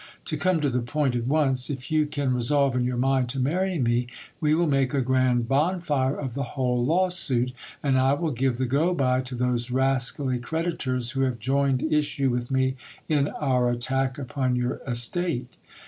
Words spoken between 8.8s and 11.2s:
by to those rascally creditors,